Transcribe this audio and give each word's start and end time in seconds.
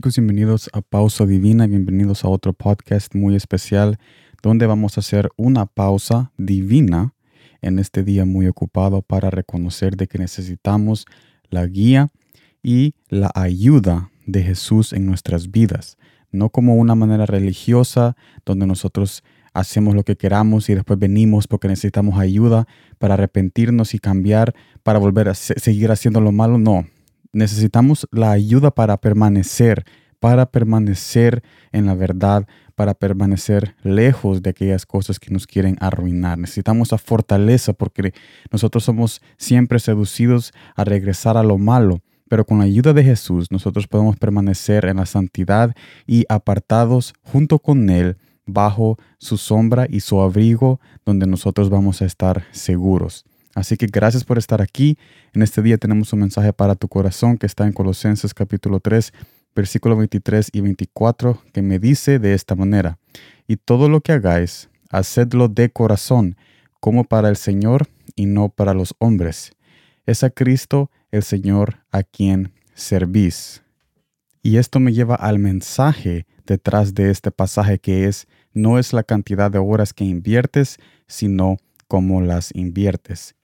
bienvenidos 0.00 0.70
a 0.72 0.80
Pausa 0.80 1.26
Divina, 1.26 1.66
bienvenidos 1.66 2.24
a 2.24 2.28
otro 2.28 2.54
podcast 2.54 3.14
muy 3.14 3.36
especial 3.36 3.98
donde 4.42 4.66
vamos 4.66 4.96
a 4.96 5.00
hacer 5.00 5.28
una 5.36 5.66
pausa 5.66 6.32
divina 6.38 7.12
en 7.60 7.78
este 7.78 8.02
día 8.02 8.24
muy 8.24 8.46
ocupado 8.46 9.02
para 9.02 9.28
reconocer 9.28 9.96
de 9.96 10.06
que 10.06 10.18
necesitamos 10.18 11.04
la 11.50 11.66
guía 11.66 12.08
y 12.62 12.94
la 13.08 13.30
ayuda 13.34 14.10
de 14.24 14.42
Jesús 14.42 14.94
en 14.94 15.04
nuestras 15.04 15.50
vidas, 15.50 15.98
no 16.32 16.48
como 16.48 16.76
una 16.76 16.94
manera 16.94 17.26
religiosa 17.26 18.16
donde 18.46 18.66
nosotros 18.66 19.22
hacemos 19.52 19.94
lo 19.94 20.02
que 20.02 20.16
queramos 20.16 20.70
y 20.70 20.74
después 20.74 20.98
venimos 20.98 21.46
porque 21.46 21.68
necesitamos 21.68 22.18
ayuda 22.18 22.66
para 22.98 23.14
arrepentirnos 23.14 23.92
y 23.92 23.98
cambiar, 23.98 24.54
para 24.82 24.98
volver 24.98 25.28
a 25.28 25.34
seguir 25.34 25.90
haciendo 25.90 26.22
lo 26.22 26.32
malo, 26.32 26.56
no, 26.56 26.86
necesitamos 27.32 28.08
la 28.10 28.32
ayuda 28.32 28.70
para 28.70 28.96
permanecer, 28.96 29.84
para 30.18 30.46
permanecer 30.46 31.42
en 31.72 31.86
la 31.86 31.94
verdad, 31.94 32.46
para 32.74 32.94
permanecer 32.94 33.74
lejos 33.82 34.42
de 34.42 34.50
aquellas 34.50 34.86
cosas 34.86 35.18
que 35.18 35.30
nos 35.30 35.46
quieren 35.46 35.76
arruinar. 35.80 36.38
Necesitamos 36.38 36.92
la 36.92 36.98
fortaleza 36.98 37.72
porque 37.72 38.14
nosotros 38.50 38.84
somos 38.84 39.20
siempre 39.36 39.78
seducidos 39.78 40.52
a 40.76 40.84
regresar 40.84 41.36
a 41.36 41.42
lo 41.42 41.58
malo. 41.58 42.00
Pero 42.28 42.44
con 42.44 42.58
la 42.58 42.64
ayuda 42.64 42.92
de 42.92 43.02
Jesús 43.02 43.50
nosotros 43.50 43.88
podemos 43.88 44.16
permanecer 44.16 44.84
en 44.84 44.98
la 44.98 45.06
santidad 45.06 45.74
y 46.06 46.24
apartados 46.28 47.12
junto 47.22 47.58
con 47.58 47.90
Él 47.90 48.16
bajo 48.46 48.98
su 49.18 49.36
sombra 49.36 49.86
y 49.88 50.00
su 50.00 50.20
abrigo 50.20 50.80
donde 51.04 51.26
nosotros 51.26 51.70
vamos 51.70 52.02
a 52.02 52.06
estar 52.06 52.44
seguros. 52.52 53.24
Así 53.60 53.76
que 53.76 53.88
gracias 53.88 54.24
por 54.24 54.38
estar 54.38 54.62
aquí. 54.62 54.96
En 55.34 55.42
este 55.42 55.60
día 55.60 55.76
tenemos 55.76 56.14
un 56.14 56.20
mensaje 56.20 56.50
para 56.54 56.76
tu 56.76 56.88
corazón 56.88 57.36
que 57.36 57.44
está 57.44 57.66
en 57.66 57.74
Colosenses 57.74 58.32
capítulo 58.32 58.80
3, 58.80 59.12
versículo 59.54 59.98
23 59.98 60.48
y 60.50 60.62
24, 60.62 61.42
que 61.52 61.60
me 61.60 61.78
dice 61.78 62.18
de 62.18 62.32
esta 62.32 62.54
manera, 62.54 62.98
y 63.46 63.56
todo 63.56 63.90
lo 63.90 64.00
que 64.00 64.12
hagáis, 64.12 64.70
hacedlo 64.88 65.48
de 65.48 65.68
corazón, 65.68 66.36
como 66.80 67.04
para 67.04 67.28
el 67.28 67.36
Señor 67.36 67.88
y 68.16 68.24
no 68.24 68.48
para 68.48 68.72
los 68.72 68.94
hombres. 68.98 69.52
Es 70.06 70.24
a 70.24 70.30
Cristo 70.30 70.90
el 71.10 71.22
Señor 71.22 71.80
a 71.92 72.02
quien 72.02 72.54
servís. 72.72 73.62
Y 74.42 74.56
esto 74.56 74.80
me 74.80 74.94
lleva 74.94 75.16
al 75.16 75.38
mensaje 75.38 76.26
detrás 76.46 76.94
de 76.94 77.10
este 77.10 77.30
pasaje 77.30 77.78
que 77.78 78.06
es, 78.06 78.26
no 78.54 78.78
es 78.78 78.94
la 78.94 79.02
cantidad 79.02 79.50
de 79.50 79.58
horas 79.58 79.92
que 79.92 80.04
inviertes, 80.04 80.78
sino 81.06 81.58
cómo 81.88 82.22
las 82.22 82.54
inviertes. 82.54 83.34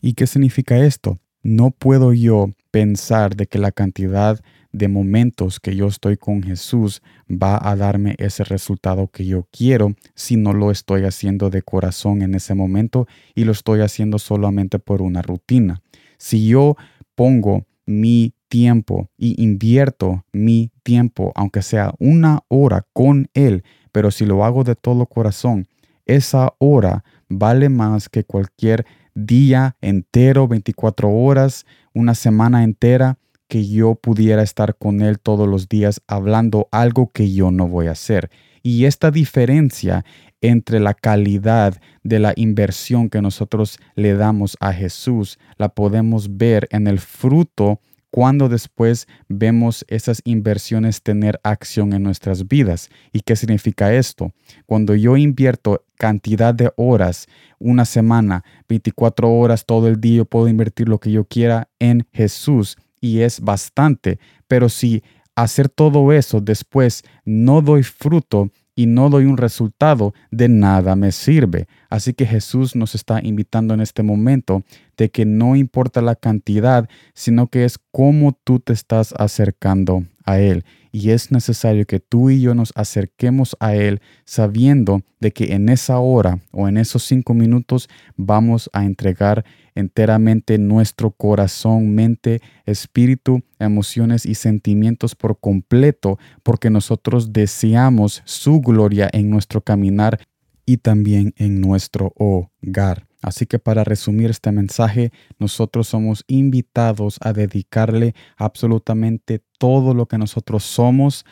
¿Y 0.00 0.14
qué 0.14 0.26
significa 0.26 0.78
esto? 0.78 1.18
No 1.42 1.70
puedo 1.70 2.12
yo 2.12 2.52
pensar 2.70 3.36
de 3.36 3.46
que 3.46 3.58
la 3.58 3.72
cantidad 3.72 4.40
de 4.72 4.88
momentos 4.88 5.60
que 5.60 5.74
yo 5.74 5.86
estoy 5.86 6.16
con 6.16 6.42
Jesús 6.42 7.02
va 7.30 7.58
a 7.60 7.74
darme 7.74 8.14
ese 8.18 8.44
resultado 8.44 9.08
que 9.08 9.24
yo 9.24 9.46
quiero 9.50 9.94
si 10.14 10.36
no 10.36 10.52
lo 10.52 10.70
estoy 10.70 11.04
haciendo 11.04 11.50
de 11.50 11.62
corazón 11.62 12.22
en 12.22 12.34
ese 12.34 12.54
momento 12.54 13.06
y 13.34 13.44
lo 13.44 13.52
estoy 13.52 13.80
haciendo 13.80 14.18
solamente 14.18 14.78
por 14.78 15.00
una 15.02 15.22
rutina. 15.22 15.80
Si 16.18 16.46
yo 16.46 16.76
pongo 17.14 17.66
mi 17.86 18.34
tiempo 18.48 19.10
y 19.16 19.42
invierto 19.42 20.24
mi 20.32 20.70
tiempo, 20.82 21.32
aunque 21.34 21.62
sea 21.62 21.94
una 21.98 22.40
hora 22.48 22.86
con 22.92 23.28
Él, 23.34 23.64
pero 23.92 24.10
si 24.10 24.26
lo 24.26 24.44
hago 24.44 24.64
de 24.64 24.74
todo 24.74 25.06
corazón, 25.06 25.66
esa 26.04 26.54
hora 26.58 27.04
vale 27.28 27.68
más 27.68 28.08
que 28.08 28.24
cualquier 28.24 28.86
día 29.26 29.76
entero, 29.80 30.48
24 30.48 31.10
horas, 31.10 31.66
una 31.94 32.14
semana 32.14 32.64
entera, 32.64 33.18
que 33.48 33.66
yo 33.66 33.94
pudiera 33.94 34.42
estar 34.42 34.76
con 34.76 35.00
Él 35.00 35.18
todos 35.18 35.48
los 35.48 35.68
días 35.68 36.02
hablando 36.06 36.68
algo 36.70 37.10
que 37.12 37.32
yo 37.32 37.50
no 37.50 37.66
voy 37.66 37.86
a 37.86 37.92
hacer. 37.92 38.30
Y 38.62 38.84
esta 38.84 39.10
diferencia 39.10 40.04
entre 40.40 40.80
la 40.80 40.94
calidad 40.94 41.80
de 42.02 42.18
la 42.18 42.32
inversión 42.36 43.08
que 43.08 43.22
nosotros 43.22 43.78
le 43.94 44.14
damos 44.14 44.56
a 44.60 44.72
Jesús 44.72 45.38
la 45.56 45.70
podemos 45.70 46.36
ver 46.36 46.68
en 46.70 46.86
el 46.86 46.98
fruto 47.00 47.80
cuando 48.10 48.48
después 48.48 49.06
vemos 49.28 49.84
esas 49.88 50.22
inversiones 50.24 51.02
tener 51.02 51.40
acción 51.42 51.92
en 51.92 52.02
nuestras 52.02 52.48
vidas. 52.48 52.88
¿Y 53.12 53.20
qué 53.20 53.36
significa 53.36 53.92
esto? 53.94 54.32
Cuando 54.66 54.94
yo 54.94 55.16
invierto 55.16 55.84
cantidad 55.96 56.54
de 56.54 56.72
horas, 56.76 57.26
una 57.58 57.84
semana, 57.84 58.44
24 58.68 59.30
horas 59.30 59.66
todo 59.66 59.88
el 59.88 60.00
día, 60.00 60.18
yo 60.18 60.24
puedo 60.24 60.48
invertir 60.48 60.88
lo 60.88 60.98
que 60.98 61.10
yo 61.10 61.24
quiera 61.24 61.68
en 61.78 62.06
Jesús 62.12 62.76
y 63.00 63.20
es 63.20 63.40
bastante, 63.40 64.18
pero 64.46 64.68
si 64.68 65.02
hacer 65.34 65.68
todo 65.68 66.12
eso 66.12 66.40
después 66.40 67.04
no 67.24 67.62
doy 67.62 67.82
fruto, 67.82 68.50
y 68.78 68.86
no 68.86 69.10
doy 69.10 69.24
un 69.24 69.38
resultado, 69.38 70.14
de 70.30 70.48
nada 70.48 70.94
me 70.94 71.10
sirve. 71.10 71.66
Así 71.90 72.14
que 72.14 72.26
Jesús 72.26 72.76
nos 72.76 72.94
está 72.94 73.18
invitando 73.20 73.74
en 73.74 73.80
este 73.80 74.04
momento 74.04 74.62
de 74.96 75.10
que 75.10 75.24
no 75.24 75.56
importa 75.56 76.00
la 76.00 76.14
cantidad, 76.14 76.88
sino 77.12 77.48
que 77.48 77.64
es 77.64 77.80
cómo 77.90 78.38
tú 78.44 78.60
te 78.60 78.72
estás 78.72 79.12
acercando 79.18 80.04
a 80.28 80.38
Él. 80.40 80.64
Y 80.92 81.10
es 81.10 81.32
necesario 81.32 81.86
que 81.86 82.00
tú 82.00 82.30
y 82.30 82.40
yo 82.40 82.54
nos 82.54 82.72
acerquemos 82.74 83.56
a 83.60 83.74
Él 83.74 84.00
sabiendo 84.24 85.02
de 85.20 85.32
que 85.32 85.54
en 85.54 85.68
esa 85.68 85.98
hora 85.98 86.40
o 86.50 86.68
en 86.68 86.76
esos 86.76 87.02
cinco 87.02 87.34
minutos 87.34 87.88
vamos 88.16 88.68
a 88.72 88.84
entregar 88.84 89.44
enteramente 89.74 90.58
nuestro 90.58 91.10
corazón, 91.10 91.94
mente, 91.94 92.40
espíritu, 92.66 93.42
emociones 93.58 94.26
y 94.26 94.34
sentimientos 94.34 95.14
por 95.14 95.38
completo, 95.38 96.18
porque 96.42 96.68
nosotros 96.68 97.32
deseamos 97.32 98.22
su 98.24 98.60
gloria 98.60 99.08
en 99.12 99.30
nuestro 99.30 99.60
caminar 99.60 100.20
y 100.66 100.78
también 100.78 101.32
en 101.36 101.60
nuestro 101.60 102.12
hogar. 102.16 103.07
Así 103.20 103.46
que 103.46 103.58
para 103.58 103.84
resumir 103.84 104.30
este 104.30 104.52
mensaje, 104.52 105.12
nosotros 105.38 105.88
somos 105.88 106.24
invitados 106.28 107.18
a 107.20 107.32
dedicarle 107.32 108.14
absolutamente 108.36 109.42
todo 109.58 109.94
lo 109.94 110.06
que 110.06 110.18
nosotros 110.18 110.64
somos. 110.64 111.24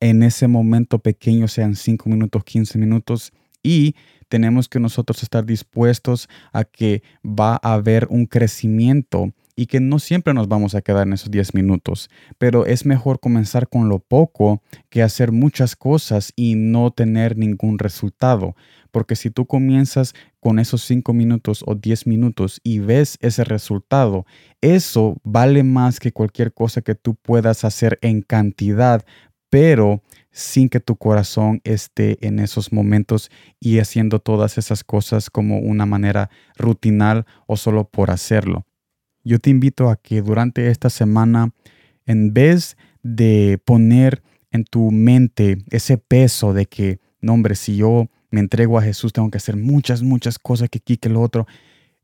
En 0.00 0.22
ese 0.22 0.46
momento 0.46 1.00
pequeño, 1.00 1.48
sean 1.48 1.74
5 1.74 2.08
minutos, 2.08 2.44
15 2.44 2.78
minutos, 2.78 3.32
y 3.62 3.94
tenemos 4.28 4.68
que 4.68 4.80
nosotros 4.80 5.22
estar 5.22 5.44
dispuestos 5.44 6.28
a 6.52 6.64
que 6.64 7.02
va 7.24 7.58
a 7.62 7.74
haber 7.74 8.06
un 8.08 8.26
crecimiento 8.26 9.32
y 9.54 9.66
que 9.66 9.80
no 9.80 9.98
siempre 9.98 10.34
nos 10.34 10.48
vamos 10.48 10.74
a 10.74 10.82
quedar 10.82 11.06
en 11.06 11.12
esos 11.12 11.30
10 11.30 11.54
minutos, 11.54 12.10
pero 12.38 12.66
es 12.66 12.86
mejor 12.86 13.20
comenzar 13.20 13.68
con 13.68 13.88
lo 13.88 13.98
poco 13.98 14.62
que 14.88 15.02
hacer 15.02 15.32
muchas 15.32 15.76
cosas 15.76 16.32
y 16.36 16.54
no 16.54 16.90
tener 16.90 17.36
ningún 17.36 17.78
resultado, 17.78 18.56
porque 18.90 19.16
si 19.16 19.30
tú 19.30 19.46
comienzas 19.46 20.14
con 20.40 20.58
esos 20.58 20.82
5 20.82 21.12
minutos 21.12 21.62
o 21.66 21.74
10 21.74 22.06
minutos 22.06 22.60
y 22.62 22.78
ves 22.78 23.18
ese 23.20 23.44
resultado, 23.44 24.26
eso 24.60 25.16
vale 25.22 25.62
más 25.62 26.00
que 26.00 26.12
cualquier 26.12 26.52
cosa 26.52 26.82
que 26.82 26.94
tú 26.94 27.14
puedas 27.14 27.64
hacer 27.64 27.98
en 28.02 28.22
cantidad, 28.22 29.04
pero 29.50 30.02
sin 30.30 30.70
que 30.70 30.80
tu 30.80 30.96
corazón 30.96 31.60
esté 31.64 32.26
en 32.26 32.38
esos 32.38 32.72
momentos 32.72 33.30
y 33.60 33.80
haciendo 33.80 34.18
todas 34.18 34.56
esas 34.56 34.82
cosas 34.82 35.28
como 35.28 35.58
una 35.58 35.84
manera 35.84 36.30
rutinal 36.56 37.26
o 37.46 37.58
solo 37.58 37.84
por 37.88 38.10
hacerlo. 38.10 38.66
Yo 39.24 39.38
te 39.38 39.50
invito 39.50 39.88
a 39.88 39.96
que 39.96 40.22
durante 40.22 40.68
esta 40.68 40.90
semana, 40.90 41.52
en 42.06 42.34
vez 42.34 42.76
de 43.02 43.60
poner 43.64 44.22
en 44.50 44.64
tu 44.64 44.90
mente 44.90 45.58
ese 45.70 45.98
peso 45.98 46.52
de 46.52 46.66
que, 46.66 47.00
no 47.20 47.34
hombre, 47.34 47.54
si 47.54 47.76
yo 47.76 48.08
me 48.30 48.40
entrego 48.40 48.78
a 48.78 48.82
Jesús, 48.82 49.12
tengo 49.12 49.30
que 49.30 49.38
hacer 49.38 49.56
muchas, 49.56 50.02
muchas 50.02 50.38
cosas 50.38 50.68
que 50.68 50.78
aquí, 50.78 50.96
que 50.96 51.08
lo 51.08 51.20
otro. 51.20 51.46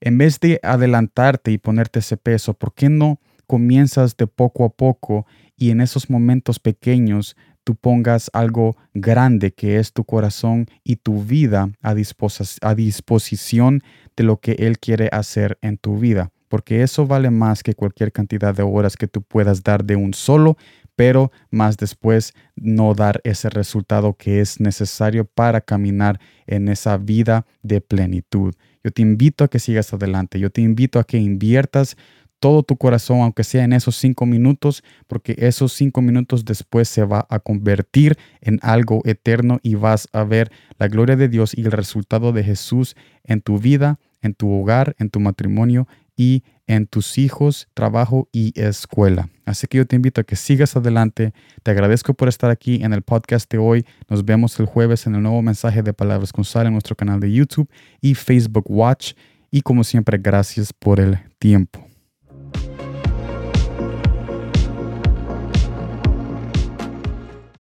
En 0.00 0.18
vez 0.18 0.38
de 0.38 0.60
adelantarte 0.62 1.50
y 1.50 1.58
ponerte 1.58 1.98
ese 1.98 2.16
peso, 2.16 2.54
¿por 2.54 2.72
qué 2.74 2.88
no 2.88 3.20
comienzas 3.46 4.16
de 4.16 4.26
poco 4.26 4.64
a 4.64 4.68
poco 4.68 5.26
y 5.56 5.70
en 5.70 5.80
esos 5.80 6.10
momentos 6.10 6.60
pequeños 6.60 7.36
tú 7.64 7.74
pongas 7.74 8.30
algo 8.32 8.76
grande 8.94 9.52
que 9.52 9.78
es 9.78 9.92
tu 9.92 10.04
corazón 10.04 10.66
y 10.84 10.96
tu 10.96 11.24
vida 11.24 11.70
a, 11.82 11.94
disposición 11.94 13.82
de 14.16 14.24
lo 14.24 14.40
que 14.40 14.52
Él 14.52 14.78
quiere 14.78 15.08
hacer 15.10 15.58
en 15.62 15.78
tu 15.78 15.98
vida? 15.98 16.30
Porque 16.48 16.82
eso 16.82 17.06
vale 17.06 17.30
más 17.30 17.62
que 17.62 17.74
cualquier 17.74 18.12
cantidad 18.12 18.54
de 18.54 18.62
horas 18.62 18.96
que 18.96 19.06
tú 19.06 19.22
puedas 19.22 19.62
dar 19.62 19.84
de 19.84 19.96
un 19.96 20.14
solo 20.14 20.56
pero 20.98 21.30
más 21.52 21.76
después 21.76 22.34
no 22.56 22.92
dar 22.92 23.20
ese 23.22 23.50
resultado 23.50 24.14
que 24.14 24.40
es 24.40 24.58
necesario 24.58 25.24
para 25.26 25.60
caminar 25.60 26.18
en 26.44 26.68
esa 26.68 26.98
vida 26.98 27.46
de 27.62 27.80
plenitud. 27.80 28.52
Yo 28.82 28.90
te 28.90 29.02
invito 29.02 29.44
a 29.44 29.48
que 29.48 29.60
sigas 29.60 29.92
adelante, 29.92 30.40
yo 30.40 30.50
te 30.50 30.60
invito 30.60 30.98
a 30.98 31.04
que 31.04 31.18
inviertas 31.18 31.96
todo 32.40 32.64
tu 32.64 32.76
corazón, 32.76 33.20
aunque 33.20 33.44
sea 33.44 33.62
en 33.62 33.74
esos 33.74 33.94
cinco 33.94 34.26
minutos, 34.26 34.82
porque 35.06 35.36
esos 35.38 35.72
cinco 35.72 36.02
minutos 36.02 36.44
después 36.44 36.88
se 36.88 37.04
va 37.04 37.28
a 37.30 37.38
convertir 37.38 38.18
en 38.40 38.58
algo 38.62 39.00
eterno 39.04 39.60
y 39.62 39.76
vas 39.76 40.08
a 40.12 40.24
ver 40.24 40.50
la 40.80 40.88
gloria 40.88 41.14
de 41.14 41.28
Dios 41.28 41.56
y 41.56 41.60
el 41.60 41.70
resultado 41.70 42.32
de 42.32 42.42
Jesús 42.42 42.96
en 43.22 43.40
tu 43.40 43.60
vida, 43.60 44.00
en 44.20 44.34
tu 44.34 44.50
hogar, 44.50 44.96
en 44.98 45.10
tu 45.10 45.20
matrimonio 45.20 45.86
y 46.18 46.42
en 46.66 46.86
tus 46.86 47.16
hijos, 47.16 47.68
trabajo 47.72 48.28
y 48.30 48.52
escuela. 48.60 49.30
Así 49.46 49.66
que 49.66 49.78
yo 49.78 49.86
te 49.86 49.96
invito 49.96 50.20
a 50.20 50.24
que 50.24 50.36
sigas 50.36 50.76
adelante. 50.76 51.32
Te 51.62 51.70
agradezco 51.70 52.12
por 52.12 52.28
estar 52.28 52.50
aquí 52.50 52.82
en 52.82 52.92
el 52.92 53.00
podcast 53.00 53.50
de 53.50 53.56
hoy. 53.56 53.86
Nos 54.10 54.24
vemos 54.24 54.60
el 54.60 54.66
jueves 54.66 55.06
en 55.06 55.14
el 55.14 55.22
nuevo 55.22 55.40
mensaje 55.40 55.82
de 55.82 55.94
Palabras 55.94 56.32
con 56.32 56.44
Sal 56.44 56.66
en 56.66 56.72
nuestro 56.74 56.94
canal 56.94 57.20
de 57.20 57.32
YouTube 57.32 57.70
y 58.02 58.14
Facebook 58.14 58.66
Watch. 58.68 59.14
Y 59.50 59.62
como 59.62 59.84
siempre, 59.84 60.18
gracias 60.18 60.74
por 60.74 61.00
el 61.00 61.18
tiempo. 61.38 61.87